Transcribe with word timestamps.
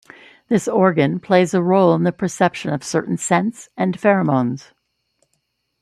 This 0.49 0.67
organ 0.67 1.19
plays 1.19 1.53
a 1.53 1.61
role 1.61 1.93
in 1.93 2.05
the 2.05 2.11
perception 2.11 2.73
of 2.73 2.83
certain 2.83 3.17
scents 3.17 3.69
and 3.77 3.95
pheromones. 3.95 4.71